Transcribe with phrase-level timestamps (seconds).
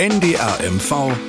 [0.00, 0.56] NDR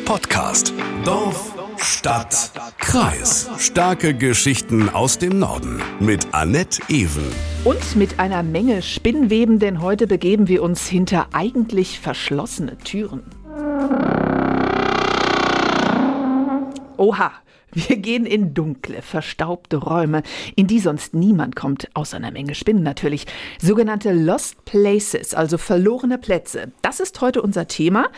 [0.06, 0.72] Podcast.
[1.04, 3.50] Dorf, Stadt, Kreis.
[3.58, 7.26] Starke Geschichten aus dem Norden mit Annette Ewen.
[7.66, 13.24] Und mit einer Menge Spinnweben, denn heute begeben wir uns hinter eigentlich verschlossene Türen.
[16.96, 17.34] Oha,
[17.74, 20.24] wir gehen in dunkle, verstaubte Räume,
[20.58, 23.26] in die sonst niemand kommt, außer einer Menge Spinnen natürlich.
[23.62, 26.74] Sogenannte Lost Places, also verlorene Plätze.
[26.82, 28.10] Das ist heute unser Thema.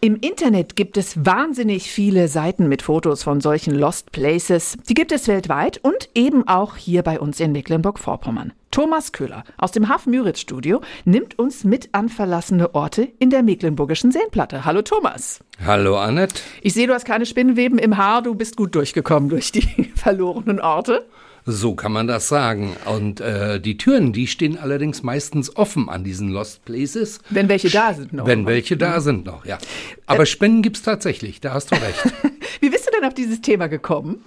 [0.00, 4.76] Im Internet gibt es wahnsinnig viele Seiten mit Fotos von solchen Lost Places.
[4.88, 8.52] Die gibt es weltweit und eben auch hier bei uns in Mecklenburg-Vorpommern.
[8.70, 14.64] Thomas Köhler aus dem Hafen-Müritz-Studio nimmt uns mit an verlassene Orte in der mecklenburgischen Seenplatte.
[14.64, 15.40] Hallo Thomas.
[15.66, 16.42] Hallo Annette.
[16.62, 20.60] Ich sehe, du hast keine Spinnenweben im Haar, du bist gut durchgekommen durch die verlorenen
[20.60, 21.08] Orte.
[21.50, 22.76] So kann man das sagen.
[22.84, 27.20] Und äh, die Türen, die stehen allerdings meistens offen an diesen Lost Places.
[27.30, 28.26] Wenn welche da sind noch.
[28.26, 29.56] Wenn welche da sind noch, ja.
[30.04, 32.04] Aber äh, Spinnen gibt es tatsächlich, da hast du recht.
[32.60, 34.22] Wie bist du denn auf dieses Thema gekommen?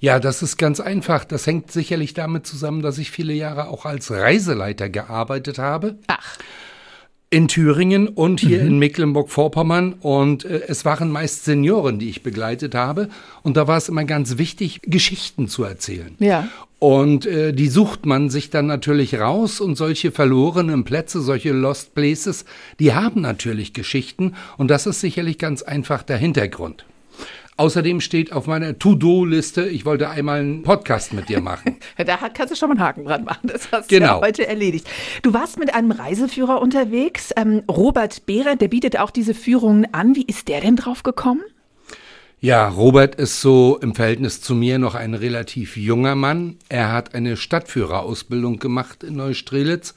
[0.00, 1.26] Ja, das ist ganz einfach.
[1.26, 5.98] Das hängt sicherlich damit zusammen, dass ich viele Jahre auch als Reiseleiter gearbeitet habe.
[6.06, 6.38] Ach
[7.32, 8.68] in Thüringen und hier mhm.
[8.68, 9.94] in Mecklenburg-Vorpommern.
[10.00, 13.08] Und äh, es waren meist Senioren, die ich begleitet habe.
[13.42, 16.14] Und da war es immer ganz wichtig, Geschichten zu erzählen.
[16.18, 16.48] Ja.
[16.78, 21.94] Und äh, die sucht man sich dann natürlich raus und solche verlorenen Plätze, solche Lost
[21.94, 22.44] Places,
[22.78, 26.84] die haben natürlich Geschichten und das ist sicherlich ganz einfach der Hintergrund.
[27.62, 31.76] Außerdem steht auf meiner To-Do-Liste, ich wollte einmal einen Podcast mit dir machen.
[31.96, 33.48] da kannst du schon mal einen Haken dran machen.
[33.52, 34.06] Das hast genau.
[34.06, 34.88] du ja heute erledigt.
[35.22, 40.16] Du warst mit einem Reiseführer unterwegs, ähm, Robert Behrer, der bietet auch diese Führungen an.
[40.16, 41.42] Wie ist der denn drauf gekommen?
[42.40, 46.56] Ja, Robert ist so im Verhältnis zu mir noch ein relativ junger Mann.
[46.68, 49.94] Er hat eine Stadtführerausbildung gemacht in Neustrelitz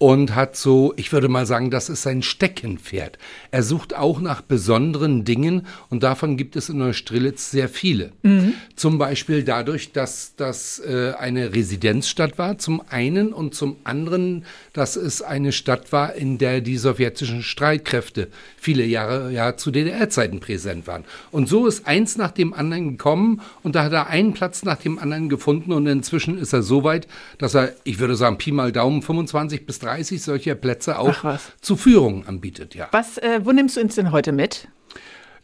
[0.00, 3.18] und hat so, ich würde mal sagen, das ist sein Steckenpferd.
[3.50, 8.12] Er sucht auch nach besonderen Dingen und davon gibt es in Neustrelitz sehr viele.
[8.22, 8.54] Mhm.
[8.76, 14.96] Zum Beispiel dadurch, dass das äh, eine Residenzstadt war, zum einen und zum anderen, dass
[14.96, 20.86] es eine Stadt war, in der die sowjetischen Streitkräfte viele Jahre ja zu DDR-Zeiten präsent
[20.86, 21.04] waren.
[21.30, 24.78] Und so ist eins nach dem anderen gekommen und da hat er einen Platz nach
[24.78, 27.06] dem anderen gefunden und inzwischen ist er so weit,
[27.36, 31.38] dass er, ich würde sagen, Pi mal Daumen 25 bis 30 30 solcher Plätze auch
[31.60, 32.74] zu Führungen anbietet.
[32.74, 32.88] Ja.
[32.92, 34.68] Was, äh, wo nimmst du uns denn heute mit?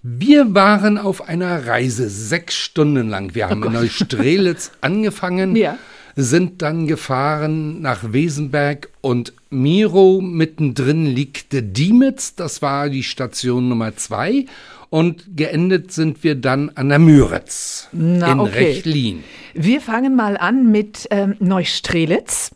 [0.03, 3.34] Wir waren auf einer Reise sechs Stunden lang.
[3.34, 5.79] Wir haben oh in Neustrelitz angefangen, ja.
[6.15, 10.21] sind dann gefahren nach Wesenberg und Miro.
[10.21, 14.47] Mittendrin liegt Diemitz, das war die Station Nummer zwei.
[14.89, 18.75] Und geendet sind wir dann an der Müritz Na, in okay.
[18.75, 19.25] Rechlin.
[19.55, 22.53] Wir fangen mal an mit ähm, Neustrelitz.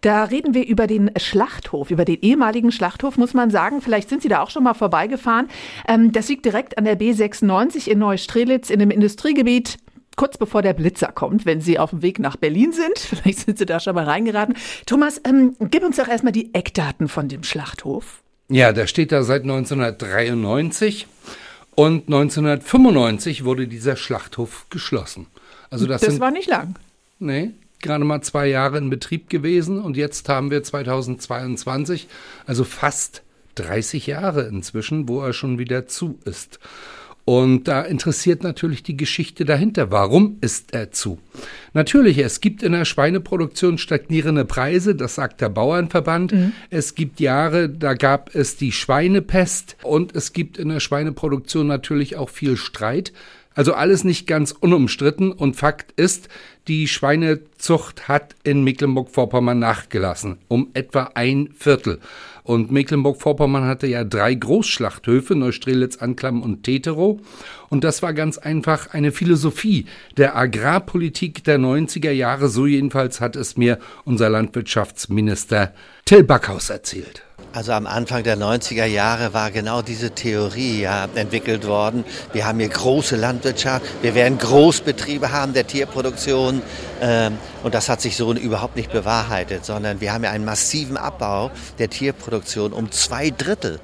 [0.00, 3.80] Da reden wir über den Schlachthof, über den ehemaligen Schlachthof, muss man sagen.
[3.80, 5.48] Vielleicht sind Sie da auch schon mal vorbeigefahren.
[5.88, 9.78] Ähm, das liegt direkt an der B96 in Neustrelitz in einem Industriegebiet
[10.16, 12.98] kurz bevor der Blitzer kommt, wenn Sie auf dem Weg nach Berlin sind.
[12.98, 14.56] Vielleicht sind Sie da schon mal reingeraten.
[14.86, 18.22] Thomas, ähm, gib uns doch erstmal die Eckdaten von dem Schlachthof.
[18.48, 21.06] Ja, der steht da seit 1993
[21.74, 25.26] und 1995 wurde dieser Schlachthof geschlossen.
[25.68, 26.76] Also das, das sind, war nicht lang.
[27.18, 27.50] Nee,
[27.86, 32.08] gerade mal zwei Jahre in Betrieb gewesen und jetzt haben wir 2022,
[32.44, 33.22] also fast
[33.54, 36.58] 30 Jahre inzwischen, wo er schon wieder zu ist.
[37.26, 39.90] Und da interessiert natürlich die Geschichte dahinter.
[39.90, 41.18] Warum ist er zu?
[41.72, 46.32] Natürlich, es gibt in der Schweineproduktion stagnierende Preise, das sagt der Bauernverband.
[46.32, 46.52] Mhm.
[46.70, 52.14] Es gibt Jahre, da gab es die Schweinepest und es gibt in der Schweineproduktion natürlich
[52.14, 53.12] auch viel Streit.
[53.56, 56.28] Also alles nicht ganz unumstritten und Fakt ist,
[56.68, 62.00] die Schweinezucht hat in Mecklenburg-Vorpommern nachgelassen, um etwa ein Viertel.
[62.42, 67.20] Und Mecklenburg-Vorpommern hatte ja drei Großschlachthöfe, Neustrelitz, Anklam und Teterow.
[67.68, 72.48] Und das war ganz einfach eine Philosophie der Agrarpolitik der 90er Jahre.
[72.48, 75.72] So jedenfalls hat es mir unser Landwirtschaftsminister
[76.04, 77.22] Till Backhaus erzählt.
[77.56, 82.04] Also am Anfang der 90er Jahre war genau diese Theorie ja entwickelt worden.
[82.34, 86.60] Wir haben hier große Landwirtschaft, wir werden Großbetriebe haben der Tierproduktion
[87.00, 90.98] ähm, und das hat sich so überhaupt nicht bewahrheitet, sondern wir haben ja einen massiven
[90.98, 93.80] Abbau der Tierproduktion um zwei Drittel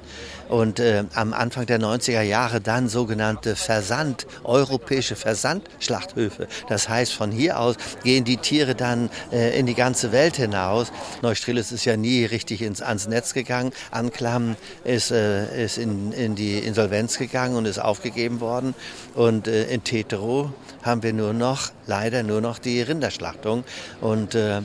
[0.49, 6.47] und äh, am Anfang der 90er Jahre dann sogenannte Versand, europäische Versandschlachthöfe.
[6.69, 10.91] Das heißt, von hier aus gehen die Tiere dann äh, in die ganze Welt hinaus.
[11.21, 13.71] Neustrelitz ist ja nie richtig ins, ans Netz gegangen.
[13.91, 18.75] Anklam ist, äh, ist in, in die Insolvenz gegangen und ist aufgegeben worden.
[19.15, 20.51] Und äh, in Tetero
[20.83, 23.63] haben wir nur noch, leider nur noch die Rinderschlachtung.
[24.01, 24.61] Und äh,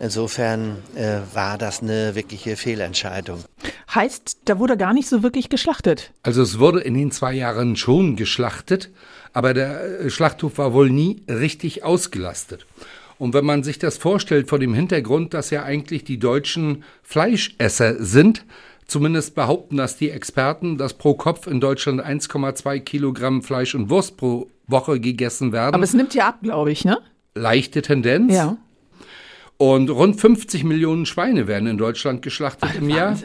[0.00, 3.42] Insofern äh, war das eine wirkliche Fehlentscheidung.
[3.94, 6.12] Heißt, da wurde gar nicht so wirklich geschlachtet.
[6.22, 8.90] Also es wurde in den zwei Jahren schon geschlachtet,
[9.32, 12.66] aber der äh, Schlachthof war wohl nie richtig ausgelastet.
[13.18, 18.02] Und wenn man sich das vorstellt vor dem Hintergrund, dass ja eigentlich die Deutschen Fleischesser
[18.02, 18.44] sind,
[18.86, 24.16] zumindest behaupten das die Experten, dass pro Kopf in Deutschland 1,2 Kilogramm Fleisch und Wurst
[24.16, 25.74] pro Woche gegessen werden.
[25.74, 26.98] Aber es nimmt ja ab, glaube ich, ne?
[27.34, 28.32] Leichte Tendenz.
[28.34, 28.56] Ja.
[29.56, 33.16] Und rund 50 Millionen Schweine werden in Deutschland geschlachtet Ach, im Jahr.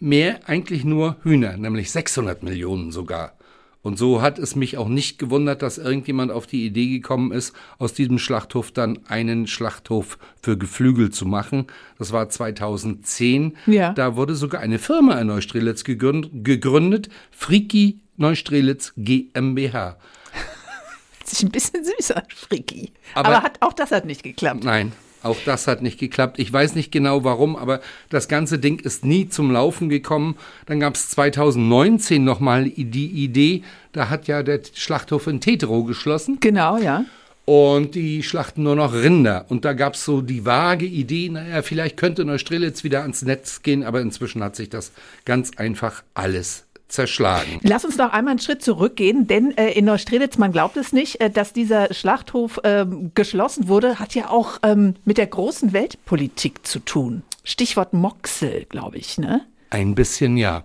[0.00, 3.34] Mehr eigentlich nur Hühner, nämlich 600 Millionen sogar.
[3.82, 7.54] Und so hat es mich auch nicht gewundert, dass irgendjemand auf die Idee gekommen ist,
[7.78, 11.66] aus diesem Schlachthof dann einen Schlachthof für Geflügel zu machen.
[11.98, 13.56] Das war 2010.
[13.66, 13.94] Ja.
[13.94, 19.96] Da wurde sogar eine Firma in Neustrelitz gegründet, Friki Neustrelitz GmbH.
[20.32, 22.92] Hört sich ein bisschen süß an, Fricki.
[23.14, 24.62] Aber- Aber, hat, auch das hat nicht geklappt.
[24.62, 26.38] Nein, auch das hat nicht geklappt.
[26.38, 30.36] Ich weiß nicht genau warum, aber das ganze Ding ist nie zum Laufen gekommen.
[30.66, 33.62] Dann gab es 2019 nochmal die Idee,
[33.92, 37.04] da hat ja der Schlachthof in Tetero geschlossen Genau, ja.
[37.44, 39.46] und die schlachten nur noch Rinder.
[39.48, 43.62] Und da gab es so die vage Idee, naja, vielleicht könnte Neustrelitz wieder ans Netz
[43.62, 44.92] gehen, aber inzwischen hat sich das
[45.24, 47.60] ganz einfach alles zerschlagen.
[47.62, 51.20] Lass uns noch einmal einen Schritt zurückgehen, denn äh, in Neustrelitz, man glaubt es nicht,
[51.20, 56.66] äh, dass dieser Schlachthof ähm, geschlossen wurde, hat ja auch ähm, mit der großen Weltpolitik
[56.66, 57.22] zu tun.
[57.44, 59.42] Stichwort Moxel, glaube ich, ne?
[59.70, 60.64] Ein bisschen ja.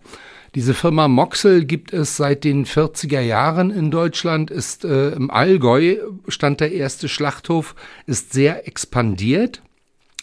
[0.56, 5.98] Diese Firma Moxel gibt es seit den 40er Jahren in Deutschland, ist äh, im Allgäu,
[6.30, 7.75] stand der erste Schlachthof,
[8.06, 9.62] ist sehr expandiert,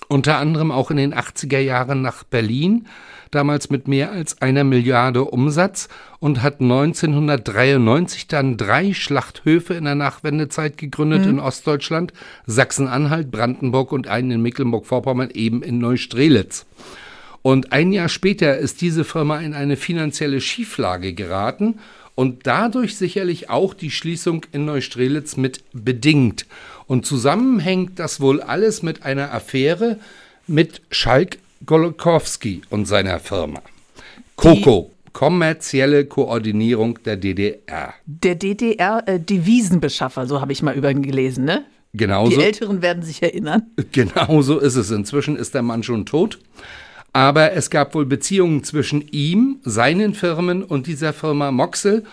[0.08, 2.86] unter anderem auch in den 80er Jahren nach Berlin,
[3.32, 5.88] damals mit mehr als einer Milliarde Umsatz
[6.20, 12.12] und hat 1993 dann drei Schlachthöfe in der Nachwendezeit gegründet in Ostdeutschland,
[12.46, 16.66] Sachsen-Anhalt, Brandenburg und einen in Mecklenburg-Vorpommern eben in Neustrelitz.
[17.42, 21.80] Und ein Jahr später ist diese Firma in eine finanzielle Schieflage geraten
[22.14, 26.46] und dadurch sicherlich auch die Schließung in Neustrelitz mit bedingt.
[26.86, 29.98] Und zusammenhängt das wohl alles mit einer Affäre
[30.46, 33.62] mit Schalk Golokowski und seiner Firma.
[34.36, 37.94] Coco, kommerzielle Koordinierung der DDR.
[38.06, 41.64] Der DDR-Devisenbeschaffer, so habe ich mal über ihn gelesen, ne?
[41.92, 42.40] Die Genauso.
[42.40, 43.64] Älteren werden sich erinnern.
[43.92, 44.90] Genau so ist es.
[44.90, 46.38] Inzwischen ist der Mann schon tot.
[47.14, 52.04] Aber es gab wohl Beziehungen zwischen ihm, seinen Firmen und dieser Firma Moxel.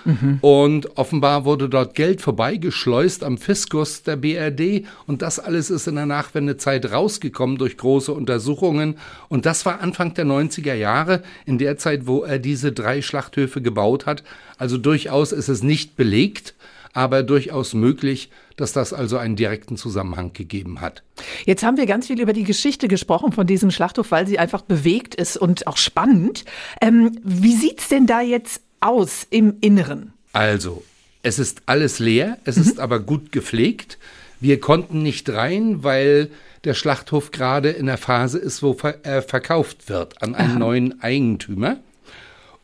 [0.42, 4.86] Und offenbar wurde dort Geld vorbeigeschleust am Fiskus der BRD.
[5.08, 8.96] Und das alles ist in der Nachwendezeit rausgekommen durch große Untersuchungen.
[9.30, 13.62] Und das war Anfang der 90er Jahre, in der Zeit, wo er diese drei Schlachthöfe
[13.62, 14.24] gebaut hat.
[14.58, 16.56] Also durchaus ist es nicht belegt,
[16.94, 21.04] aber durchaus möglich, dass das also einen direkten Zusammenhang gegeben hat.
[21.46, 24.62] Jetzt haben wir ganz viel über die Geschichte gesprochen von diesem Schlachthof, weil sie einfach
[24.62, 26.46] bewegt ist und auch spannend.
[26.82, 30.14] Ähm, wie sieht's denn da jetzt aus im Inneren?
[30.34, 30.84] Also,
[31.24, 33.98] es ist alles leer, es ist aber gut gepflegt.
[34.40, 36.30] Wir konnten nicht rein, weil
[36.64, 41.78] der Schlachthof gerade in der Phase ist, wo er verkauft wird an einen neuen Eigentümer.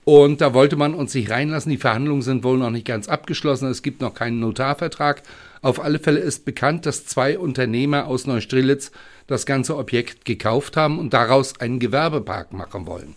[0.05, 1.71] Und da wollte man uns nicht reinlassen.
[1.71, 3.67] Die Verhandlungen sind wohl noch nicht ganz abgeschlossen.
[3.69, 5.23] Es gibt noch keinen Notarvertrag.
[5.63, 8.91] Auf alle Fälle ist bekannt, dass zwei Unternehmer aus Neustrelitz
[9.25, 13.15] das ganze Objekt gekauft haben und daraus einen Gewerbepark machen wollen.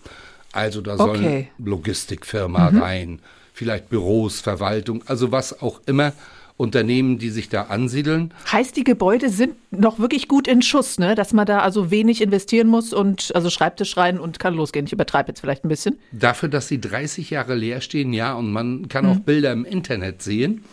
[0.53, 1.49] Also da sollen Okay.
[1.59, 3.21] Logistikfirma rein,
[3.53, 6.15] vielleicht Büros, Verwaltung, also was auch immer,
[6.59, 8.35] Unternehmen, die sich da ansiedeln.
[8.53, 11.15] Heißt, die Gebäude sind noch wirklich gut in Schuss, ne?
[11.15, 14.85] Dass man da also wenig investieren muss und also Schreibtisch rein und kann losgehen.
[14.85, 15.99] Ich übertreibe jetzt vielleicht ein bisschen.
[16.13, 20.21] Dafür, dass sie 30 Jahre leer stehen, ja, und man kann auch Bilder im Internet
[20.21, 20.65] sehen.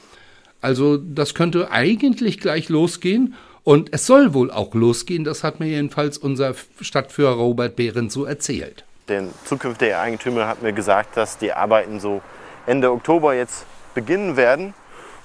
[0.60, 3.36] Also das könnte eigentlich gleich losgehen.
[3.64, 5.24] Und es soll wohl auch losgehen.
[5.24, 8.86] Das hat mir jedenfalls unser Stadtführer Robert Behrens so erzählt.
[9.08, 12.22] Der zukünftige Eigentümer hat mir gesagt, dass die Arbeiten so
[12.66, 14.74] Ende Oktober jetzt beginnen werden.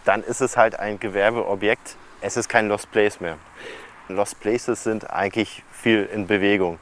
[0.04, 1.96] Dann ist es halt ein Gewerbeobjekt.
[2.20, 3.36] Es ist kein Lost Place mehr.
[4.08, 6.78] Lost Places sind eigentlich viel in Bewegung.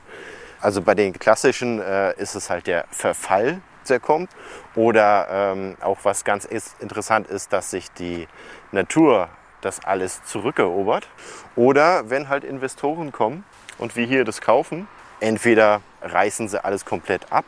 [0.61, 4.31] Also bei den klassischen äh, ist es halt der Verfall, der kommt.
[4.75, 8.29] Oder ähm, auch was ganz ist, interessant ist, dass sich die
[8.73, 9.29] Natur
[9.61, 11.09] das alles zurückerobert.
[11.57, 13.45] Oder wenn halt Investoren kommen
[13.79, 14.89] und wir hier das kaufen,
[15.21, 17.45] entweder reißen sie alles komplett ab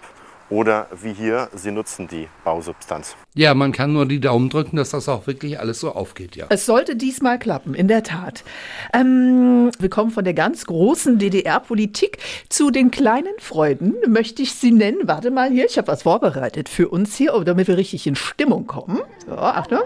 [0.50, 3.16] oder wie hier, sie nutzen die Bausubstanz.
[3.34, 6.46] Ja, man kann nur die Daumen drücken, dass das auch wirklich alles so aufgeht, ja.
[6.48, 8.44] Es sollte diesmal klappen, in der Tat.
[8.92, 14.72] Ähm, wir kommen von der ganz großen DDR-Politik zu den kleinen Freuden, möchte ich sie
[14.72, 14.98] nennen.
[15.04, 18.66] Warte mal hier, ich habe was vorbereitet für uns hier, damit wir richtig in Stimmung
[18.66, 18.98] kommen.
[19.26, 19.80] So, Achtung.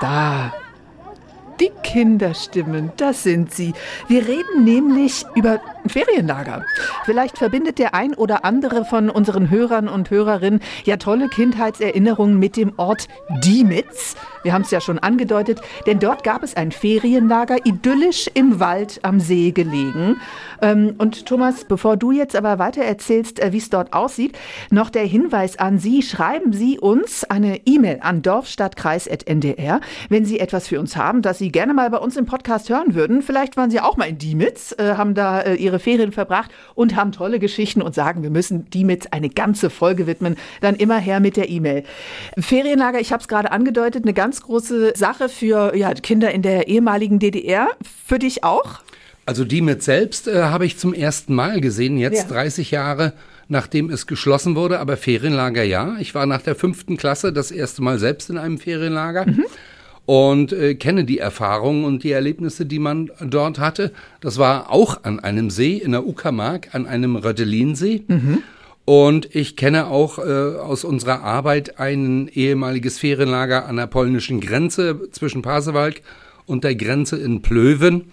[0.00, 0.52] Da.
[1.60, 3.72] Die Kinderstimmen, das sind sie.
[4.08, 6.64] Wir reden nämlich über Ferienlager.
[7.04, 12.56] Vielleicht verbindet der ein oder andere von unseren Hörern und Hörerinnen ja tolle Kindheitserinnerungen mit
[12.56, 13.08] dem Ort
[13.44, 14.16] Diemitz.
[14.42, 19.00] Wir haben es ja schon angedeutet, denn dort gab es ein Ferienlager, idyllisch im Wald
[19.02, 20.20] am See gelegen.
[20.60, 24.36] Ähm, und Thomas, bevor du jetzt aber weiter erzählst, äh, wie es dort aussieht,
[24.70, 26.02] noch der Hinweis an Sie.
[26.02, 31.52] Schreiben Sie uns eine E-Mail an dorfstadtkreis.ndr, wenn Sie etwas für uns haben, das Sie
[31.52, 33.22] gerne mal bei uns im Podcast hören würden.
[33.22, 36.96] Vielleicht waren Sie auch mal in Diemitz, äh, haben da äh, Ihre Ferien verbracht und
[36.96, 40.36] haben tolle Geschichten und sagen, wir müssen Diemitz eine ganze Folge widmen.
[40.60, 41.84] Dann immer her mit der E-Mail.
[42.38, 46.40] Ferienlager, ich habe es gerade angedeutet, eine ganz ganz große Sache für ja, Kinder in
[46.40, 47.68] der ehemaligen DDR.
[48.06, 48.80] Für dich auch?
[49.26, 52.36] Also die mit selbst äh, habe ich zum ersten Mal gesehen, jetzt ja.
[52.36, 53.12] 30 Jahre
[53.48, 55.96] nachdem es geschlossen wurde, aber Ferienlager ja.
[55.98, 59.26] Ich war nach der fünften Klasse das erste Mal selbst in einem Ferienlager.
[59.26, 59.44] Mhm
[60.06, 63.92] und äh, kenne die Erfahrungen und die Erlebnisse, die man dort hatte.
[64.20, 68.02] Das war auch an einem See in der Uckermark, an einem Röttelinsee.
[68.08, 68.38] Mhm.
[68.84, 75.08] Und ich kenne auch äh, aus unserer Arbeit ein ehemaliges Ferienlager an der polnischen Grenze
[75.12, 76.02] zwischen Pasewalk
[76.46, 78.06] und der Grenze in Plöwen.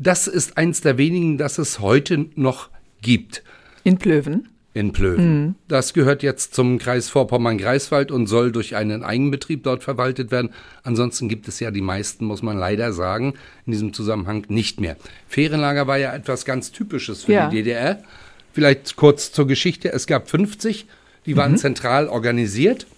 [0.00, 2.70] Das ist eins der wenigen, das es heute noch
[3.02, 3.44] gibt.
[3.84, 4.48] In Plöwen?
[4.74, 5.42] In Plöwen.
[5.42, 5.54] Mhm.
[5.68, 10.50] Das gehört jetzt zum Kreis Vorpommern-Greifswald und soll durch einen Eigenbetrieb dort verwaltet werden.
[10.82, 13.34] Ansonsten gibt es ja die meisten, muss man leider sagen,
[13.66, 14.96] in diesem Zusammenhang nicht mehr.
[15.28, 17.48] Ferienlager war ja etwas ganz Typisches für ja.
[17.48, 18.02] die DDR.
[18.52, 19.92] Vielleicht kurz zur Geschichte.
[19.92, 20.86] Es gab 50,
[21.24, 21.58] die waren mhm.
[21.58, 22.88] zentral organisiert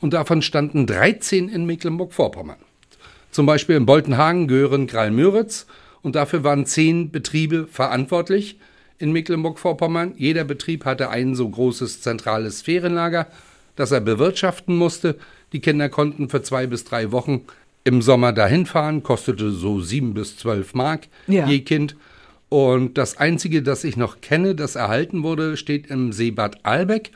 [0.00, 2.58] und davon standen 13 in Mecklenburg-Vorpommern.
[3.30, 5.66] Zum Beispiel in Boltenhagen, Göhren, Kralmüritz.
[6.02, 8.58] Und dafür waren zehn Betriebe verantwortlich
[9.02, 10.14] in Mecklenburg-Vorpommern.
[10.16, 13.26] Jeder Betrieb hatte ein so großes zentrales Ferienlager,
[13.76, 15.16] das er bewirtschaften musste.
[15.52, 17.42] Die Kinder konnten für zwei bis drei Wochen
[17.84, 21.46] im Sommer dahin fahren, kostete so sieben bis zwölf Mark ja.
[21.46, 21.96] je Kind.
[22.48, 27.10] Und das Einzige, das ich noch kenne, das erhalten wurde, steht im Seebad Albeck.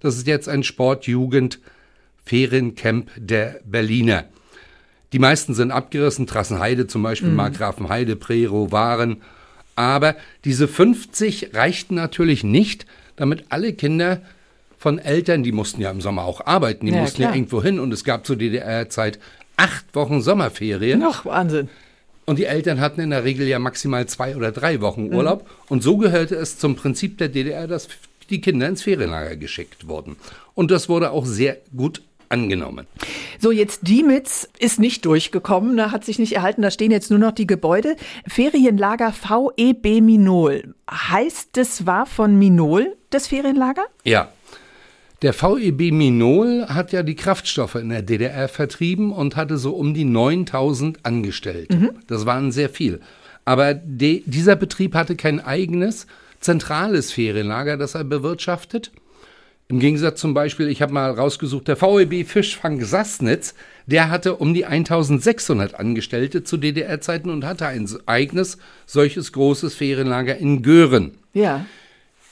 [0.00, 4.24] Das ist jetzt ein Sportjugend-Feriencamp der Berliner.
[5.12, 7.36] Die meisten sind abgerissen, Trassenheide zum Beispiel, mhm.
[7.36, 9.22] Markgrafenheide, Prero, Waren.
[9.74, 12.86] Aber diese 50 reichten natürlich nicht,
[13.16, 14.22] damit alle Kinder
[14.76, 17.30] von Eltern, die mussten ja im Sommer auch arbeiten, die ja, mussten klar.
[17.30, 19.18] ja irgendwo hin und es gab zur DDR-Zeit
[19.56, 20.98] acht Wochen Sommerferien.
[20.98, 21.68] Noch Wahnsinn.
[22.24, 25.14] Und die Eltern hatten in der Regel ja maximal zwei oder drei Wochen mhm.
[25.14, 25.42] Urlaub.
[25.42, 25.48] Mhm.
[25.68, 27.88] Und so gehörte es zum Prinzip der DDR, dass
[28.30, 30.16] die Kinder ins Ferienlager geschickt wurden.
[30.54, 32.02] Und das wurde auch sehr gut
[32.32, 32.86] angenommen.
[33.38, 37.18] So, jetzt Diemitz ist nicht durchgekommen, da hat sich nicht erhalten, da stehen jetzt nur
[37.18, 37.96] noch die Gebäude.
[38.26, 40.74] Ferienlager VEB Minol.
[40.90, 43.84] Heißt, das war von Minol, das Ferienlager?
[44.04, 44.28] Ja,
[45.22, 49.94] der VEB Minol hat ja die Kraftstoffe in der DDR vertrieben und hatte so um
[49.94, 51.76] die 9000 Angestellte.
[51.76, 51.90] Mhm.
[52.08, 53.00] Das waren sehr viel.
[53.44, 56.08] Aber de, dieser Betrieb hatte kein eigenes
[56.40, 58.90] zentrales Ferienlager, das er bewirtschaftet.
[59.72, 63.54] Im Gegensatz zum Beispiel, ich habe mal rausgesucht, der VEB Fischfang Sassnitz,
[63.86, 70.36] der hatte um die 1600 Angestellte zu DDR-Zeiten und hatte ein eigenes solches großes Ferienlager
[70.36, 71.12] in Göhren.
[71.32, 71.64] Ja.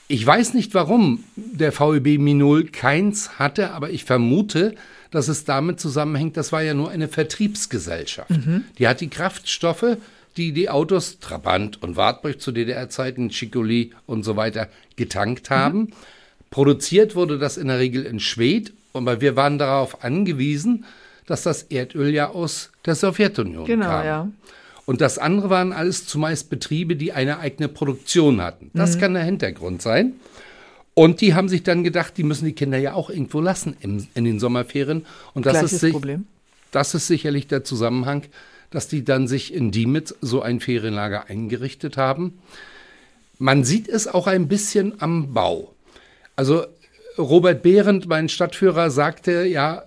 [0.07, 4.75] Ich weiß nicht, warum der VEB Minol keins hatte, aber ich vermute,
[5.11, 8.33] dass es damit zusammenhängt, das war ja nur eine Vertriebsgesellschaft.
[8.33, 8.65] Mhm.
[8.77, 9.97] Die hat die Kraftstoffe,
[10.37, 15.79] die die Autos Trabant und Wartburg zu DDR-Zeiten, Chicoli und so weiter getankt haben.
[15.79, 15.93] Mhm.
[16.51, 20.85] Produziert wurde das in der Regel in Schwed, aber wir waren darauf angewiesen,
[21.27, 24.05] dass das Erdöl ja aus der Sowjetunion genau, kam.
[24.05, 24.29] Ja.
[24.85, 28.73] Und das andere waren alles zumeist Betriebe, die eine eigene Produktion hatten.
[28.75, 29.01] Das mhm.
[29.01, 30.15] kann der Hintergrund sein.
[30.95, 34.09] Und die haben sich dann gedacht, die müssen die Kinder ja auch irgendwo lassen im,
[34.15, 35.07] in den Sommerferien.
[35.35, 36.27] Und das ist, sich, Problem.
[36.73, 38.25] das ist sicherlich der Zusammenhang,
[38.71, 42.41] dass die dann sich in Diemitz so ein Ferienlager eingerichtet haben.
[43.39, 45.73] Man sieht es auch ein bisschen am Bau.
[46.41, 46.65] Also
[47.19, 49.83] Robert Behrendt, mein Stadtführer, sagte, ja,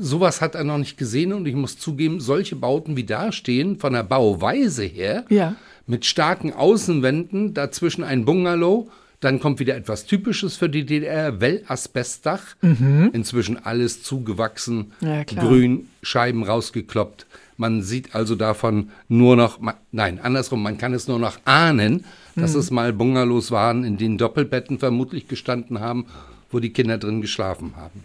[0.00, 3.78] sowas hat er noch nicht gesehen und ich muss zugeben, solche Bauten wie da stehen,
[3.78, 5.54] von der Bauweise her, ja.
[5.86, 8.90] mit starken Außenwänden, dazwischen ein Bungalow,
[9.20, 13.10] dann kommt wieder etwas Typisches für die DDR, Wellasbestdach, mhm.
[13.12, 17.26] inzwischen alles zugewachsen, ja, grün, Scheiben rausgekloppt.
[17.56, 19.58] Man sieht also davon nur noch,
[19.92, 22.04] nein, andersrum, man kann es nur noch ahnen,
[22.34, 22.60] dass mhm.
[22.60, 26.06] es mal Bungalows waren, in denen Doppelbetten vermutlich gestanden haben
[26.52, 28.04] wo die Kinder drin geschlafen haben.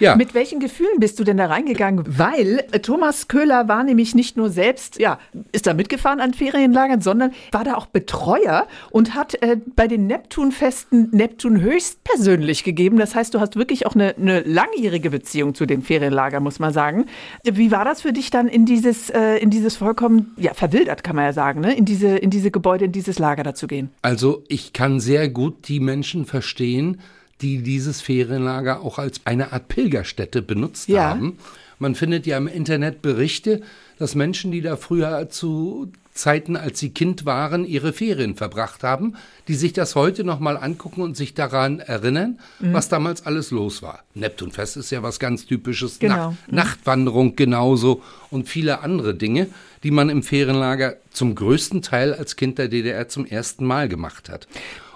[0.00, 0.16] Ja.
[0.16, 2.04] Mit welchen Gefühlen bist du denn da reingegangen?
[2.06, 5.18] Weil äh, Thomas Köhler war nämlich nicht nur selbst, ja,
[5.52, 10.06] ist da mitgefahren an Ferienlagern, sondern war da auch Betreuer und hat äh, bei den
[10.06, 12.98] Neptunfesten Neptun höchstpersönlich gegeben.
[12.98, 16.72] Das heißt, du hast wirklich auch eine, eine langjährige Beziehung zu dem Ferienlager, muss man
[16.72, 17.06] sagen.
[17.44, 21.16] Wie war das für dich dann in dieses, äh, in dieses vollkommen, ja, verwildert kann
[21.16, 21.74] man ja sagen, ne?
[21.74, 23.90] in, diese, in diese Gebäude, in dieses Lager da zu gehen?
[24.02, 27.00] Also ich kann sehr gut die Menschen verstehen,
[27.42, 31.10] die dieses Ferienlager auch als eine Art Pilgerstätte benutzt Ja.
[31.10, 31.38] haben.
[31.78, 33.60] Man findet ja im Internet Berichte,
[33.98, 39.16] dass Menschen, die da früher zu Zeiten, als sie Kind waren, ihre Ferien verbracht haben,
[39.48, 42.72] die sich das heute nochmal angucken und sich daran erinnern, Mhm.
[42.72, 44.02] was damals alles los war.
[44.14, 45.98] Neptunfest ist ja was ganz Typisches.
[45.98, 46.30] Genau.
[46.48, 49.48] Nacht, Nachtwanderung genauso und viele andere Dinge,
[49.82, 54.30] die man im Ferienlager zum größten Teil als Kind der DDR zum ersten Mal gemacht
[54.30, 54.48] hat.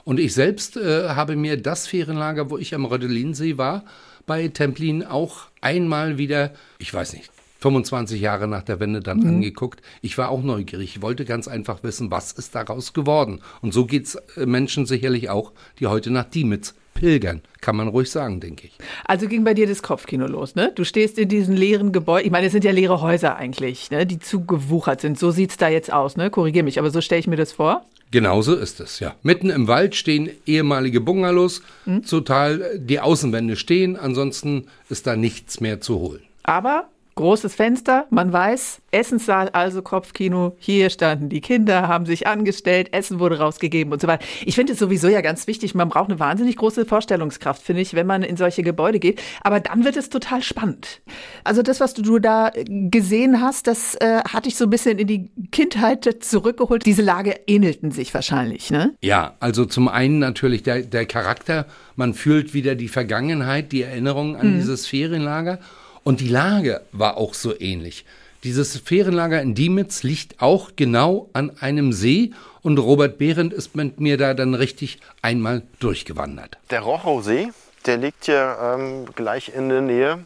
[0.04, 3.84] Und ich selbst äh, habe mir das Ferienlager, wo ich am Rödelinsee war,
[4.26, 7.30] bei Templin auch einmal wieder, ich weiß nicht,
[7.60, 9.82] 25 Jahre nach der Wende dann angeguckt.
[10.00, 10.96] Ich war auch neugierig.
[10.96, 13.40] Ich wollte ganz einfach wissen, was ist daraus geworden.
[13.60, 17.40] Und so geht's äh, Menschen sicherlich auch, die heute nach Diemitz pilgern.
[17.60, 18.72] Kann man ruhig sagen, denke ich.
[19.04, 20.72] Also ging bei dir das Kopfkino los, ne?
[20.74, 24.06] Du stehst in diesen leeren Gebäuden, ich meine, es sind ja leere Häuser eigentlich, ne?
[24.06, 25.18] Die zugewuchert sind.
[25.18, 26.30] So sieht's da jetzt aus, ne?
[26.30, 27.84] Korrigier mich, aber so stelle ich mir das vor.
[28.12, 29.14] Genauso ist es, ja.
[29.22, 32.02] Mitten im Wald stehen ehemalige Bungalows, Hm?
[32.04, 36.22] total die Außenwände stehen, ansonsten ist da nichts mehr zu holen.
[36.42, 36.88] Aber
[37.20, 43.20] großes Fenster, man weiß, Essenssaal, also Kopfkino, hier standen die Kinder, haben sich angestellt, Essen
[43.20, 44.24] wurde rausgegeben und so weiter.
[44.44, 47.94] Ich finde es sowieso ja ganz wichtig, man braucht eine wahnsinnig große Vorstellungskraft, finde ich,
[47.94, 49.20] wenn man in solche Gebäude geht.
[49.42, 51.02] Aber dann wird es total spannend.
[51.44, 55.06] Also das, was du da gesehen hast, das äh, hat dich so ein bisschen in
[55.06, 56.86] die Kindheit zurückgeholt.
[56.86, 58.94] Diese Lage ähnelten sich wahrscheinlich, ne?
[59.02, 64.36] Ja, also zum einen natürlich der, der Charakter, man fühlt wieder die Vergangenheit, die Erinnerung
[64.36, 65.58] an dieses Ferienlager
[66.04, 68.04] und die Lage war auch so ähnlich.
[68.42, 74.00] Dieses Ferienlager in Diemitz liegt auch genau an einem See und Robert Behrendt ist mit
[74.00, 76.56] mir da dann richtig einmal durchgewandert.
[76.70, 77.50] Der Rochowsee,
[77.84, 80.24] der liegt hier ähm, gleich in der Nähe.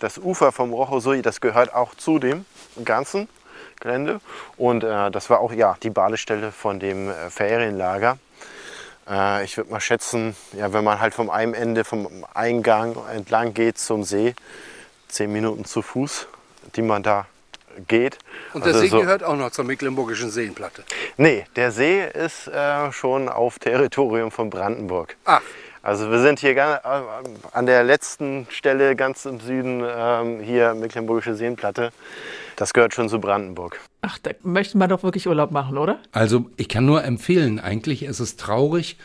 [0.00, 2.44] Das Ufer vom Rochowsee, das gehört auch zu dem
[2.84, 3.28] ganzen
[3.78, 4.20] Gelände.
[4.56, 8.18] Und äh, das war auch ja, die Badestelle von dem äh, Ferienlager.
[9.08, 13.54] Äh, ich würde mal schätzen, ja, wenn man halt vom einem Ende vom Eingang entlang
[13.54, 14.34] geht zum See,
[15.12, 16.26] zehn Minuten zu Fuß,
[16.76, 17.26] die man da
[17.88, 18.18] geht.
[18.52, 20.82] Und der Also See so- gehört auch noch zur Mecklenburgischen Seenplatte.
[21.16, 25.16] Nee, der See ist äh, schon auf Territorium von Brandenburg.
[25.24, 25.40] Ach.
[25.84, 26.76] Also wir sind hier ga-
[27.24, 31.92] äh, an der letzten Stelle ganz im Süden, ähm, hier Mecklenburgische Seenplatte.
[32.56, 33.80] Das gehört schon zu Brandenburg.
[34.02, 35.98] Ach, da möchte man doch wirklich Urlaub machen, oder?
[36.12, 38.96] Also ich kann nur empfehlen, eigentlich ist es traurig,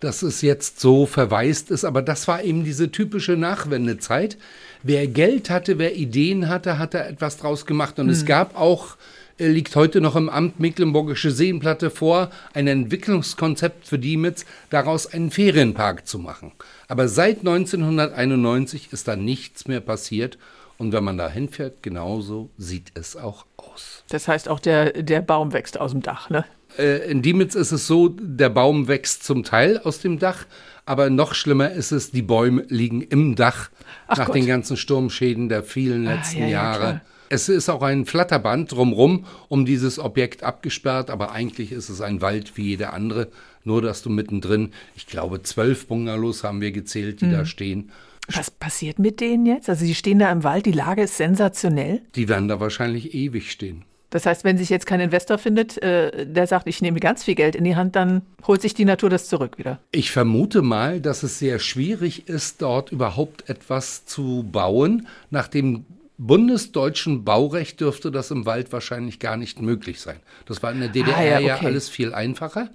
[0.00, 4.36] dass es jetzt so verwaist ist, aber das war eben diese typische Nachwendezeit.
[4.82, 7.98] Wer Geld hatte, wer Ideen hatte, hat da etwas draus gemacht.
[7.98, 8.96] Und es gab auch,
[9.38, 15.30] äh, liegt heute noch im Amt Mecklenburgische Seenplatte vor, ein Entwicklungskonzept für Diemitz, daraus einen
[15.30, 16.52] Ferienpark zu machen.
[16.88, 20.38] Aber seit 1991 ist da nichts mehr passiert.
[20.78, 24.04] Und wenn man da hinfährt, genauso sieht es auch aus.
[24.10, 26.44] Das heißt, auch der, der Baum wächst aus dem Dach, ne?
[26.78, 30.46] Äh, in Diemitz ist es so, der Baum wächst zum Teil aus dem Dach,
[30.84, 33.70] aber noch schlimmer ist es, die Bäume liegen im Dach
[34.06, 34.36] Ach nach Gott.
[34.36, 36.78] den ganzen Sturmschäden der vielen letzten ja, ja, Jahre.
[36.78, 37.00] klar.
[37.28, 42.20] Es ist auch ein Flatterband drumrum um dieses Objekt abgesperrt, aber eigentlich ist es ein
[42.20, 43.28] Wald wie jeder andere,
[43.64, 47.46] nur dass du mittendrin, ich glaube, zwölf Bungalows haben wir gezählt, die da Mhm.
[47.46, 47.90] stehen.
[48.32, 49.68] Was passiert mit denen jetzt?
[49.68, 52.02] Also, sie stehen da im Wald, die Lage ist sensationell.
[52.14, 53.84] Die werden da wahrscheinlich ewig stehen.
[54.10, 57.34] Das heißt, wenn sich jetzt kein Investor findet, äh, der sagt, ich nehme ganz viel
[57.34, 59.80] Geld in die Hand, dann holt sich die Natur das zurück wieder.
[59.90, 65.08] Ich vermute mal, dass es sehr schwierig ist, dort überhaupt etwas zu bauen.
[65.30, 65.84] Nach dem
[66.18, 70.16] bundesdeutschen Baurecht dürfte das im Wald wahrscheinlich gar nicht möglich sein.
[70.46, 71.62] Das war in der DDR Ah, ja, ja, okay.
[71.62, 71.66] Mhm.
[71.66, 72.70] alles viel einfacher.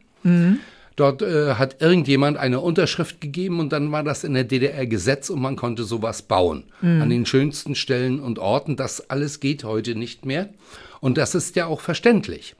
[0.98, 5.30] Dort äh, hat irgendjemand eine Unterschrift gegeben und dann war das in der DDR Gesetz
[5.30, 6.66] und man konnte sowas bauen.
[6.82, 7.02] Mhm.
[7.02, 8.76] An den schönsten Stellen und Orten.
[8.76, 10.50] Das alles geht heute nicht mehr.
[11.02, 12.56] Und das ist ja auch verständlich.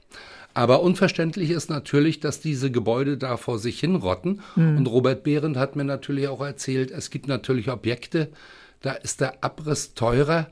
[0.54, 4.42] Aber unverständlich ist natürlich, dass diese Gebäude da vor sich hinrotten.
[4.54, 4.76] Hm.
[4.76, 8.28] Und Robert Behrendt hat mir natürlich auch erzählt, es gibt natürlich Objekte,
[8.82, 10.48] da ist der Abriss teurer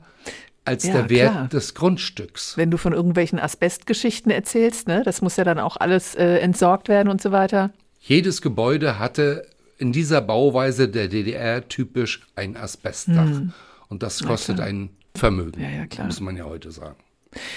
[0.63, 1.47] als Ja, der Wert klar.
[1.49, 2.55] des Grundstücks.
[2.57, 6.87] Wenn du von irgendwelchen Asbestgeschichten erzählst, ne, das muss ja dann auch alles äh, entsorgt
[6.87, 7.71] werden und so weiter.
[7.99, 9.45] Jedes Gebäude hatte
[9.77, 13.41] in dieser Bauweise der DDR typisch ein Asbestdach.
[13.89, 15.61] Und das kostet ein Vermögen.
[15.61, 16.05] Ja, ja, klar.
[16.05, 16.95] muss man ja heute sagen.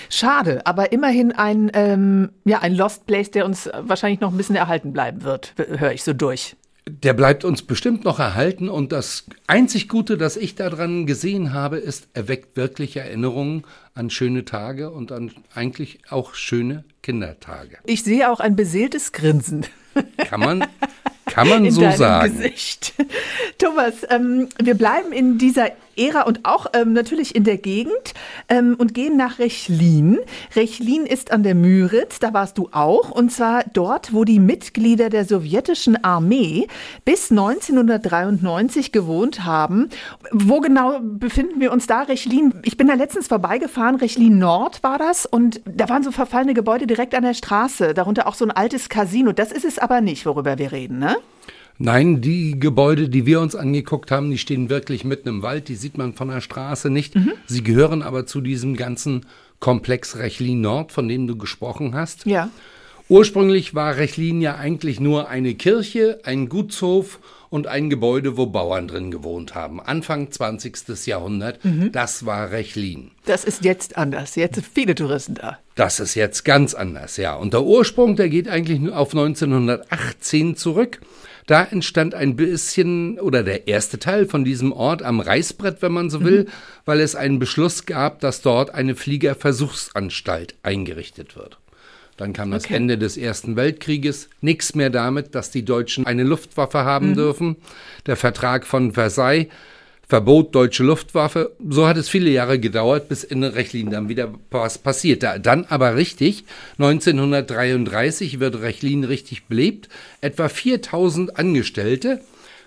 [0.09, 4.57] Schade, aber immerhin ein, ähm, ja, ein Lost Place, der uns wahrscheinlich noch ein bisschen
[4.57, 6.57] erhalten bleiben wird, höre ich so durch.
[6.87, 11.79] Der bleibt uns bestimmt noch erhalten und das einzig Gute, das ich daran gesehen habe,
[11.79, 17.79] ist, er weckt wirklich Erinnerungen an schöne Tage und an eigentlich auch schöne Kindertage.
[17.87, 19.65] Ich sehe auch ein beseeltes Grinsen.
[20.19, 20.67] Kann man,
[21.25, 22.37] kann man in so deinem sagen.
[22.37, 22.93] Gesicht.
[23.59, 28.15] Thomas, ähm, wir bleiben in dieser Ära und auch ähm, natürlich in der Gegend
[28.49, 30.19] ähm, und gehen nach Rechlin.
[30.55, 35.11] Rechlin ist an der Müritz, da warst du auch, und zwar dort, wo die Mitglieder
[35.11, 36.67] der sowjetischen Armee
[37.05, 39.89] bis 1993 gewohnt haben.
[40.31, 42.03] Wo genau befinden wir uns da?
[42.03, 46.55] Rechlin, ich bin da letztens vorbeigefahren, Rechlin Nord war das, und da waren so verfallene
[46.55, 49.33] Gebäude direkt an der Straße, darunter auch so ein altes Casino.
[49.33, 51.17] Das ist es aber nicht, worüber wir reden, ne?
[51.79, 55.75] Nein, die Gebäude, die wir uns angeguckt haben, die stehen wirklich mitten im Wald, die
[55.75, 57.15] sieht man von der Straße nicht.
[57.47, 59.27] Sie gehören aber zu diesem ganzen
[59.59, 62.27] Komplex Rechlin Nord, von dem du gesprochen hast.
[62.27, 62.51] Ja.
[63.09, 68.89] Ursprünglich war Rechlin ja eigentlich nur eine Kirche, ein Gutshof und ein Gebäude, wo Bauern
[68.89, 69.81] drin gewohnt haben.
[69.81, 71.07] Anfang 20.
[71.07, 71.61] Jahrhundert,
[71.93, 73.11] das war Rechlin.
[73.27, 74.37] Das ist jetzt anders.
[74.37, 75.59] Jetzt sind viele Touristen da.
[75.75, 77.35] Das ist jetzt ganz anders, ja.
[77.37, 81.01] Und der Ursprung, der geht eigentlich nur auf 1918 zurück.
[81.47, 86.09] Da entstand ein bisschen oder der erste Teil von diesem Ort am Reißbrett, wenn man
[86.09, 86.47] so will,
[86.87, 91.59] weil es einen Beschluss gab, dass dort eine Fliegerversuchsanstalt eingerichtet wird.
[92.17, 92.75] Dann kam das Okay.
[92.75, 94.31] Ende des Ersten Weltkrieges.
[94.41, 97.57] Nichts mehr damit, dass die Deutschen eine Luftwaffe haben dürfen.
[98.07, 99.49] Der Vertrag von Versailles
[100.09, 101.53] verbot deutsche Luftwaffe.
[101.69, 105.41] So hat es viele Jahre gedauert, bis in Rechlin dann wieder was passierte.
[105.41, 106.45] Dann aber richtig,
[106.79, 109.89] 1933 wird Rechlin richtig belebt.
[110.21, 112.21] Etwa 4000 Angestellte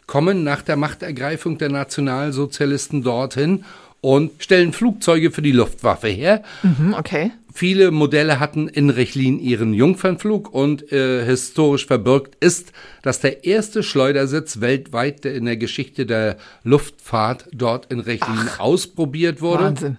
[0.08, 3.65] kommen nach der Machtergreifung der Nationalsozialisten dorthin
[4.01, 6.43] und stellen Flugzeuge für die Luftwaffe her.
[6.63, 7.31] Mhm, okay.
[7.53, 13.81] Viele Modelle hatten in Rechlin ihren Jungfernflug und äh, historisch verbirgt ist, dass der erste
[13.81, 19.97] Schleudersitz weltweit der in der Geschichte der Luftfahrt dort in Rechlin ausprobiert wurde Wahnsinn.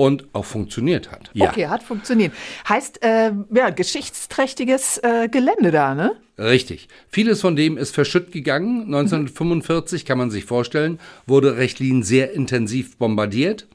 [0.00, 1.30] Und auch funktioniert hat.
[1.38, 2.32] Okay, hat funktioniert.
[2.66, 6.12] Heißt, äh, ja, geschichtsträchtiges äh, Gelände da, ne?
[6.38, 6.88] Richtig.
[7.10, 8.84] Vieles von dem ist verschütt gegangen.
[8.86, 13.66] 1945 kann man sich vorstellen, wurde Rechlin sehr intensiv bombardiert.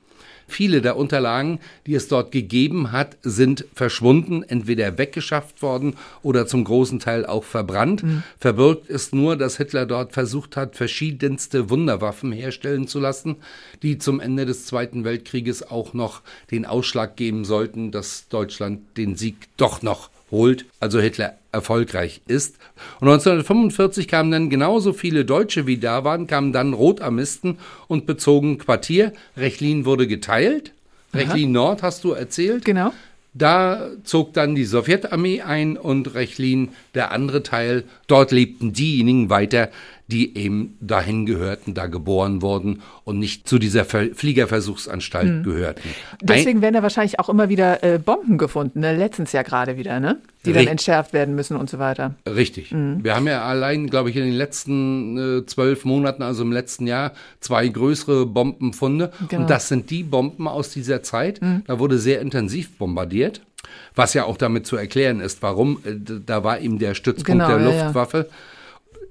[0.48, 6.64] Viele der Unterlagen, die es dort gegeben hat, sind verschwunden, entweder weggeschafft worden oder zum
[6.64, 8.04] großen Teil auch verbrannt.
[8.40, 13.38] Verbirgt ist nur, dass Hitler dort versucht hat, verschiedenste Wunderwaffen herstellen zu lassen,
[13.82, 19.16] die zum Ende des Zweiten Weltkrieges auch noch den Ausschlag geben sollten, dass Deutschland den
[19.16, 22.58] Sieg doch noch holt, also Hitler erfolgreich ist.
[23.00, 27.58] Und 1945 kamen dann genauso viele Deutsche wie da waren, kamen dann Rotarmisten
[27.88, 29.14] und bezogen Quartier.
[29.38, 30.74] Rechlin wurde geteilt.
[31.14, 32.66] Rechlin Nord hast du erzählt.
[32.66, 32.92] Genau.
[33.38, 37.84] Da zog dann die Sowjetarmee ein und Rechlin der andere Teil.
[38.08, 39.70] Dort lebten diejenigen weiter,
[40.08, 45.82] die eben dahin gehörten, da geboren wurden und nicht zu dieser Ver Fliegerversuchsanstalt gehörten.
[46.22, 48.96] Ein- Deswegen werden da wahrscheinlich auch immer wieder äh, Bomben gefunden, ne?
[48.96, 50.18] Letztens ja gerade wieder, ne?
[50.46, 52.14] Die dann entschärft werden müssen und so weiter.
[52.28, 52.72] Richtig.
[52.72, 56.86] Wir haben ja allein, glaube ich, in den letzten äh, zwölf Monaten, also im letzten
[56.86, 59.12] Jahr, zwei größere Bombenfunde.
[59.28, 59.42] Genau.
[59.42, 61.40] Und das sind die Bomben aus dieser Zeit.
[61.66, 63.42] Da wurde sehr intensiv bombardiert.
[63.96, 65.80] Was ja auch damit zu erklären ist, warum.
[65.84, 68.26] Äh, Da war eben der Stützpunkt Genau, der ja, ja.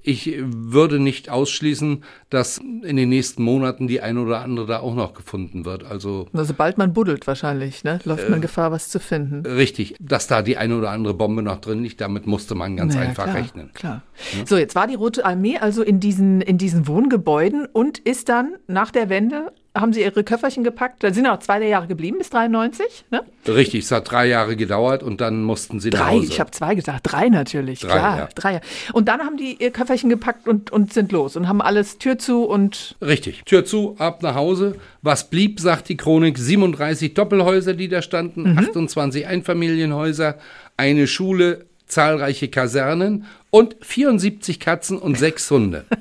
[0.05, 4.79] Ich äh, würde nicht ausschließen, dass in den nächsten Monaten die ein oder andere da
[4.79, 5.83] auch noch gefunden wird.
[5.83, 7.99] Also Also sobald man buddelt wahrscheinlich, ne?
[8.05, 9.45] Läuft man Gefahr, was zu finden.
[9.45, 12.93] richtig, dass da die eine oder andere Bombe noch drin liegt, damit musste man ganz
[12.95, 13.71] Naja, einfach klar, rechnen.
[13.73, 14.03] Klar.
[14.45, 18.55] So, jetzt war die Rote Armee also in diesen, in diesen Wohngebäuden und ist dann
[18.67, 22.29] nach der Wende, haben sie ihre Köfferchen gepackt, da sind auch zwei Jahre geblieben bis
[22.29, 23.23] 93, ne?
[23.47, 26.75] Richtig, es hat drei Jahre gedauert und dann mussten sie nach Drei, ich habe zwei
[26.75, 28.29] gesagt, drei natürlich, Drei, klar, ja.
[28.33, 28.61] drei.
[28.93, 32.17] Und dann haben die ihr Köfferchen gepackt und, und sind los und haben alles Tür
[32.17, 33.43] zu und Richtig.
[33.45, 34.75] Tür zu, ab nach Hause.
[35.01, 38.59] Was blieb, sagt die Chronik, 37 Doppelhäuser, die da standen, Mhm.
[38.59, 40.37] 28 Einfamilienhäuser,
[40.77, 45.85] eine Schule, zahlreiche Kasernen und 74 Katzen und sechs Hunde.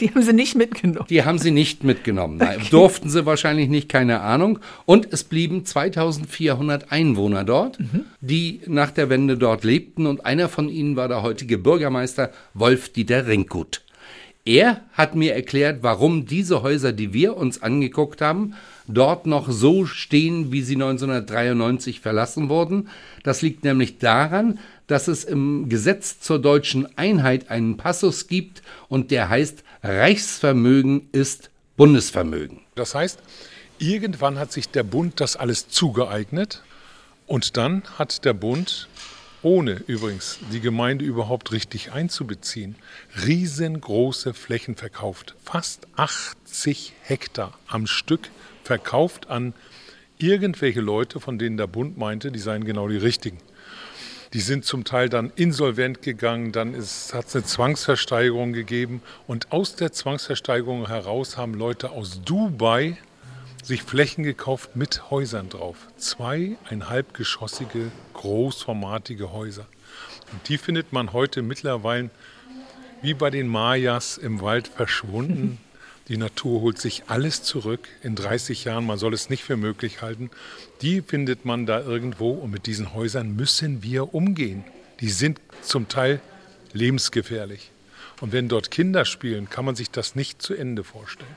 [0.00, 1.06] die haben sie nicht mitgenommen.
[1.08, 2.36] Die haben sie nicht mitgenommen.
[2.38, 4.58] Nein, durften sie wahrscheinlich nicht, keine Ahnung.
[4.86, 7.78] Und es blieben 2400 Einwohner dort,
[8.20, 10.06] die nach der Wende dort lebten.
[10.06, 13.82] Und einer von ihnen war der heutige Bürgermeister Wolf-Dieter Rinckgut.
[14.44, 18.54] Er hat mir erklärt, warum diese Häuser, die wir uns angeguckt haben,
[18.88, 22.88] dort noch so stehen, wie sie 1993 verlassen wurden.
[23.22, 29.12] Das liegt nämlich daran, dass es im Gesetz zur deutschen Einheit einen Passus gibt und
[29.12, 32.60] der heißt, Reichsvermögen ist Bundesvermögen.
[32.76, 33.18] Das heißt,
[33.78, 36.62] irgendwann hat sich der Bund das alles zugeeignet
[37.26, 38.88] und dann hat der Bund
[39.42, 42.76] ohne übrigens die Gemeinde überhaupt richtig einzubeziehen,
[43.26, 45.34] riesengroße Flächen verkauft.
[45.42, 48.30] Fast 80 Hektar am Stück
[48.62, 49.52] verkauft an
[50.16, 53.38] irgendwelche Leute, von denen der Bund meinte, die seien genau die richtigen.
[54.32, 59.76] Die sind zum Teil dann insolvent gegangen, dann hat es eine Zwangsversteigerung gegeben und aus
[59.76, 62.96] der Zwangsversteigerung heraus haben Leute aus Dubai
[63.62, 65.76] sich Flächen gekauft mit Häusern drauf.
[65.96, 69.66] Zweieinhalbgeschossige, großformatige Häuser.
[70.32, 72.10] Und die findet man heute mittlerweile
[73.02, 75.58] wie bei den Mayas im Wald verschwunden.
[76.08, 78.86] Die Natur holt sich alles zurück in 30 Jahren.
[78.86, 80.30] Man soll es nicht für möglich halten.
[80.80, 84.64] Die findet man da irgendwo und mit diesen Häusern müssen wir umgehen.
[85.00, 86.20] Die sind zum Teil
[86.72, 87.70] lebensgefährlich.
[88.20, 91.36] Und wenn dort Kinder spielen, kann man sich das nicht zu Ende vorstellen.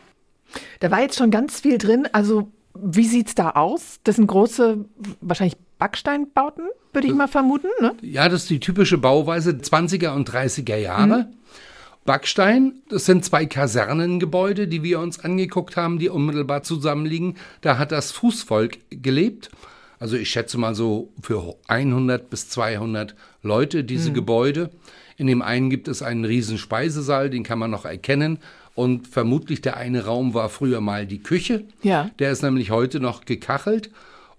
[0.80, 2.08] Da war jetzt schon ganz viel drin.
[2.12, 4.00] Also wie sieht es da aus?
[4.04, 4.86] Das sind große,
[5.22, 7.68] wahrscheinlich Backsteinbauten, würde ich mal vermuten.
[7.82, 7.96] Ne?
[8.02, 11.24] Ja, das ist die typische Bauweise 20er und 30er Jahre.
[11.24, 11.38] Mhm.
[12.06, 17.36] Backstein, das sind zwei Kasernengebäude, die wir uns angeguckt haben, die unmittelbar zusammenliegen.
[17.62, 19.50] Da hat das Fußvolk gelebt.
[19.98, 24.14] Also ich schätze mal so für 100 bis 200 Leute diese mhm.
[24.14, 24.70] Gebäude.
[25.18, 28.38] In dem einen gibt es einen riesen Speisesaal, den kann man noch erkennen.
[28.76, 31.64] Und vermutlich der eine Raum war früher mal die Küche.
[31.82, 32.12] Ja.
[32.20, 33.90] Der ist nämlich heute noch gekachelt.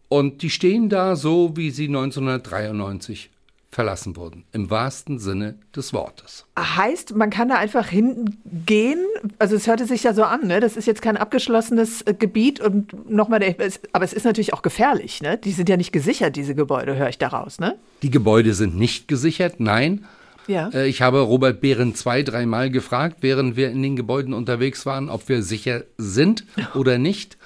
[0.09, 3.31] Und die stehen da so, wie sie 1993
[3.77, 4.45] verlassen wurden.
[4.53, 6.47] Im wahrsten Sinne des Wortes.
[6.59, 8.99] Heißt, man kann da einfach hingehen.
[9.39, 10.61] Also es hörte sich ja so an, ne?
[10.61, 13.43] Das ist jetzt kein abgeschlossenes äh, Gebiet und nochmal,
[13.93, 15.37] aber es ist natürlich auch gefährlich, ne?
[15.37, 17.77] Die sind ja nicht gesichert, diese Gebäude, höre ich daraus, ne?
[18.01, 20.07] Die Gebäude sind nicht gesichert, nein.
[20.47, 20.71] Ja.
[20.71, 25.11] Äh, ich habe Robert Behren zwei, dreimal gefragt, während wir in den Gebäuden unterwegs waren,
[25.11, 27.37] ob wir sicher sind oder nicht.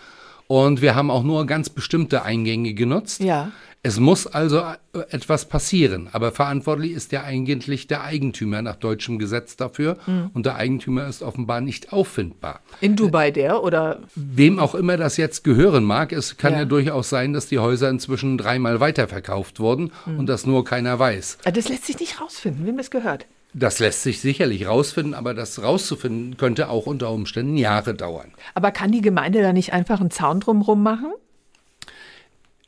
[0.46, 3.20] Und wir haben auch nur ganz bestimmte Eingänge genutzt.
[3.20, 3.50] Ja.
[3.82, 4.74] Es muss also äh,
[5.08, 10.30] etwas passieren, aber verantwortlich ist ja eigentlich der Eigentümer nach deutschem Gesetz dafür mhm.
[10.34, 12.60] und der Eigentümer ist offenbar nicht auffindbar.
[12.82, 14.00] In Dubai der oder?
[14.14, 17.58] Wem auch immer das jetzt gehören mag, es kann ja, ja durchaus sein, dass die
[17.58, 20.18] Häuser inzwischen dreimal weiterverkauft wurden mhm.
[20.18, 21.38] und das nur keiner weiß.
[21.44, 23.24] Ah, das lässt sich nicht rausfinden, wem das gehört.
[23.54, 28.32] Das lässt sich sicherlich rausfinden, aber das rauszufinden könnte auch unter Umständen Jahre dauern.
[28.54, 31.12] Aber kann die Gemeinde da nicht einfach einen Zaun drumherum machen?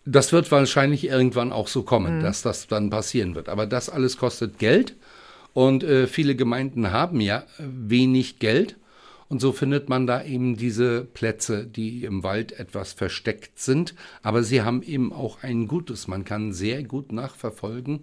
[0.04, 2.22] Das wird wahrscheinlich irgendwann auch so kommen, mhm.
[2.22, 3.48] dass das dann passieren wird.
[3.48, 4.94] Aber das alles kostet Geld
[5.54, 8.76] und äh, viele Gemeinden haben ja äh, wenig Geld.
[9.28, 13.94] Und so findet man da eben diese Plätze, die im Wald etwas versteckt sind.
[14.22, 16.06] Aber sie haben eben auch ein Gutes.
[16.06, 18.00] Man kann sehr gut nachverfolgen,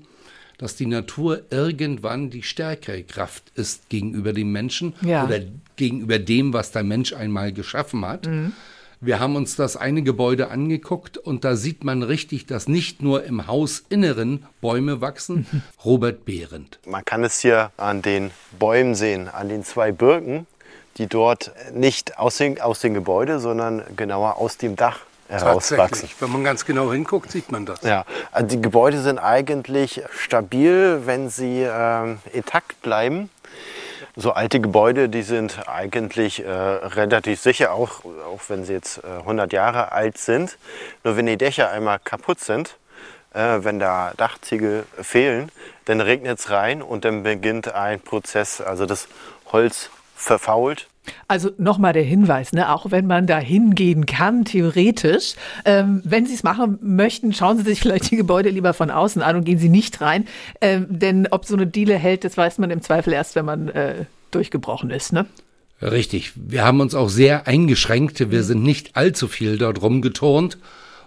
[0.57, 5.23] dass die Natur irgendwann die stärkere Kraft ist gegenüber dem Menschen ja.
[5.23, 5.41] oder
[5.75, 8.25] gegenüber dem, was der Mensch einmal geschaffen hat.
[8.25, 8.53] Mhm.
[9.01, 13.23] Wir haben uns das eine Gebäude angeguckt und da sieht man richtig, dass nicht nur
[13.23, 15.47] im Hausinneren Bäume wachsen.
[15.85, 16.79] Robert Behrendt.
[16.85, 20.47] Man kann es hier an den Bäumen sehen, an den zwei Birken,
[20.97, 26.09] die dort nicht aus den, aus dem Gebäude, sondern genauer aus dem Dach herauswachsen.
[26.19, 27.83] Wenn man ganz genau hinguckt, sieht man das.
[27.83, 33.29] Ja, also die Gebäude sind eigentlich stabil, wenn sie äh, intakt bleiben
[34.15, 39.19] so alte Gebäude, die sind eigentlich äh, relativ sicher, auch, auch wenn sie jetzt äh,
[39.19, 40.57] 100 Jahre alt sind.
[41.03, 42.75] Nur wenn die Dächer einmal kaputt sind,
[43.33, 45.51] äh, wenn da Dachziegel fehlen,
[45.85, 49.07] dann regnet es rein und dann beginnt ein Prozess, also das
[49.51, 50.88] Holz verfault.
[51.27, 52.71] Also nochmal der Hinweis, ne?
[52.71, 57.63] auch wenn man da hingehen kann, theoretisch, ähm, wenn Sie es machen möchten, schauen Sie
[57.63, 60.25] sich vielleicht die Gebäude lieber von außen an und gehen Sie nicht rein.
[60.61, 63.69] Ähm, denn ob so eine Diele hält, das weiß man im Zweifel erst, wenn man
[63.69, 65.13] äh, durchgebrochen ist.
[65.13, 65.25] Ne?
[65.81, 66.33] Richtig.
[66.35, 68.31] Wir haben uns auch sehr eingeschränkt.
[68.31, 70.57] Wir sind nicht allzu viel dort rumgeturnt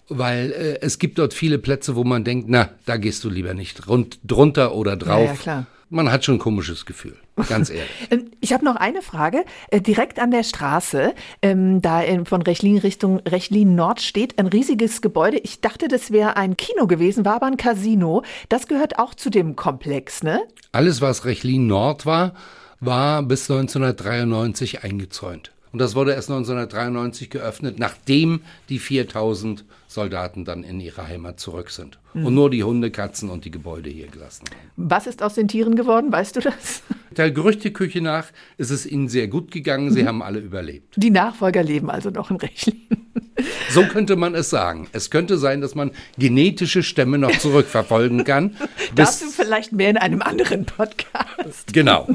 [0.09, 3.55] weil äh, es gibt dort viele Plätze, wo man denkt, na, da gehst du lieber
[3.55, 5.25] nicht rund, drunter oder drauf.
[5.25, 7.17] Ja, ja, klar man hat schon ein komisches Gefühl,
[7.49, 7.83] ganz ehrlich.
[8.11, 9.45] Ähm, ich habe noch eine Frage.
[9.69, 15.01] Äh, direkt an der Straße, ähm, da von Rechlin Richtung Rechlin Nord steht ein riesiges
[15.01, 15.39] Gebäude.
[15.39, 18.23] Ich dachte, das wäre ein Kino gewesen, war aber ein Casino.
[18.49, 20.43] Das gehört auch zu dem Komplex, ne?
[20.73, 22.35] Alles, was Rechlin Nord war,
[22.81, 25.52] war bis 1993 eingezäunt.
[25.73, 31.71] Und das wurde erst 1993 geöffnet, nachdem die 4000 Soldaten dann in ihre Heimat zurück
[31.71, 31.99] sind.
[32.13, 32.27] Mhm.
[32.27, 34.59] Und nur die Hunde, Katzen und die Gebäude hier gelassen haben.
[34.77, 36.13] Was ist aus den Tieren geworden?
[36.13, 36.83] Weißt du das?
[37.17, 38.27] Der Gerüchteküche nach
[38.59, 39.91] ist es ihnen sehr gut gegangen.
[39.91, 40.09] Sie mhm.
[40.09, 40.95] haben alle überlebt.
[40.97, 42.77] Die Nachfolger leben also noch in Rechlin.
[43.71, 44.89] So könnte man es sagen.
[44.93, 48.57] Es könnte sein, dass man genetische Stämme noch zurückverfolgen kann.
[48.95, 51.73] Dazu vielleicht mehr in einem anderen Podcast.
[51.73, 52.09] Genau.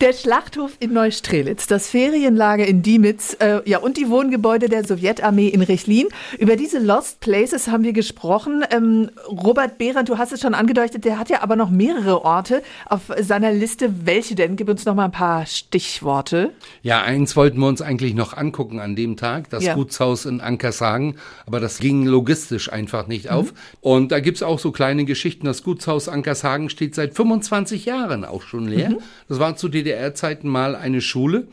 [0.00, 5.48] Der Schlachthof in Neustrelitz, das Ferienlager in Diemitz äh, ja, und die Wohngebäude der Sowjetarmee
[5.48, 6.08] in Rechlin.
[6.38, 8.64] Über diese Lost Places haben wir gesprochen.
[8.70, 12.62] Ähm, Robert Behrendt, du hast es schon angedeutet, der hat ja aber noch mehrere Orte
[12.86, 14.06] auf seiner Liste.
[14.06, 14.56] Welche denn?
[14.56, 16.52] Gib uns noch mal ein paar Stichworte.
[16.82, 19.74] Ja, eins wollten wir uns eigentlich noch angucken an dem Tag, das ja.
[19.74, 21.14] Gutshaus in Ankershagen,
[21.46, 23.30] aber das ging logistisch einfach nicht mhm.
[23.30, 23.54] auf.
[23.80, 25.46] Und da gibt es auch so kleine Geschichten.
[25.46, 28.90] Das Gutshaus Ankershagen steht seit 25 Jahren auch schon leer.
[28.90, 28.98] Mhm.
[29.28, 31.46] Das war zu DDR-Zeiten mal eine Schule.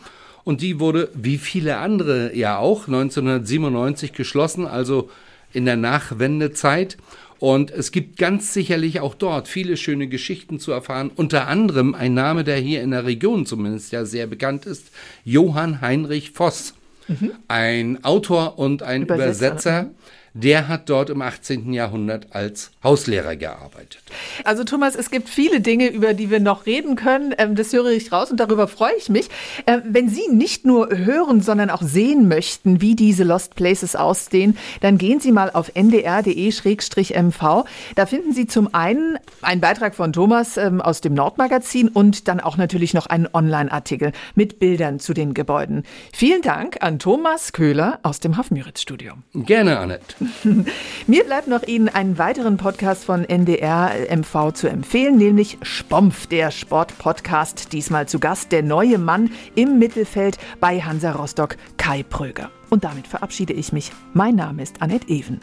[0.43, 5.09] Und die wurde, wie viele andere ja auch, 1997 geschlossen, also
[5.53, 6.97] in der Nachwendezeit.
[7.39, 11.11] Und es gibt ganz sicherlich auch dort viele schöne Geschichten zu erfahren.
[11.15, 14.91] Unter anderem ein Name, der hier in der Region zumindest ja sehr bekannt ist,
[15.25, 16.75] Johann Heinrich Voss.
[17.07, 17.31] Mhm.
[17.47, 19.95] Ein Autor und ein Übersetzer, Übersetzer mhm
[20.35, 21.71] der hat dort im 18.
[21.71, 24.03] Jahrhundert als Hauslehrer gearbeitet.
[24.43, 27.33] Also Thomas, es gibt viele Dinge, über die wir noch reden können.
[27.37, 29.29] Ähm, das höre ich raus und darüber freue ich mich.
[29.65, 34.57] Ähm, wenn Sie nicht nur hören, sondern auch sehen möchten, wie diese Lost Places aussehen,
[34.81, 37.63] dann gehen Sie mal auf ndr.de-mv.
[37.95, 42.41] Da finden Sie zum einen einen Beitrag von Thomas ähm, aus dem Nordmagazin und dann
[42.41, 45.83] auch natürlich noch einen Online-Artikel mit Bildern zu den Gebäuden.
[46.11, 49.13] Vielen Dank an Thomas Köhler aus dem Hafmüritz-Studio.
[49.33, 50.24] Gerne, Annette.
[51.07, 56.51] Mir bleibt noch Ihnen einen weiteren Podcast von NDR MV zu empfehlen, nämlich Spompf, der
[56.51, 57.73] Sportpodcast.
[57.73, 62.51] Diesmal zu Gast der neue Mann im Mittelfeld bei Hansa Rostock, Kai Pröger.
[62.69, 63.91] Und damit verabschiede ich mich.
[64.13, 65.39] Mein Name ist Annette Even.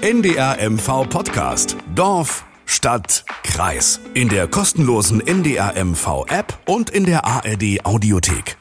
[0.00, 1.76] NDR MV Podcast.
[1.94, 4.00] Dorf, Stadt, Kreis.
[4.14, 8.57] In der kostenlosen NDR MV App und in der ARD Audiothek.